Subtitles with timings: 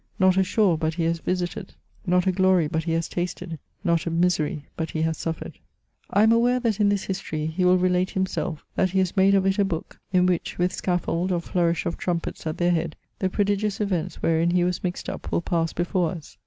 [0.17, 1.75] Not a shore but he has visited,
[2.07, 5.59] not a glory but he has tasted, not a misery but he has suffered.
[6.09, 9.35] I am aware that in this history he will relate himself, that he has made
[9.35, 12.95] of it a book, in which, with scaffold or flourish of trumpets at their head,
[13.19, 16.35] the prodigious events wherein he was mixed up, will pass before us.